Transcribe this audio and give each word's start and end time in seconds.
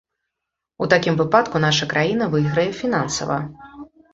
У 0.85 0.87
такім 0.93 1.19
выпадку 1.19 1.61
наша 1.67 1.89
краіна 1.93 2.31
выйграе 2.33 2.67
фінансава. 2.81 3.37